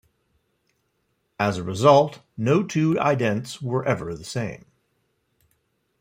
As 1.39 1.57
a 1.59 1.63
result, 1.63 2.23
no 2.35 2.63
two 2.63 2.95
idents 2.95 3.61
were 3.61 3.85
ever 3.85 4.15
the 4.15 4.23
same. 4.23 4.65